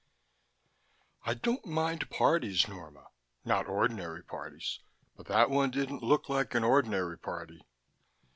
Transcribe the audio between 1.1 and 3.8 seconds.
5 "I don't mind parties, Norma, not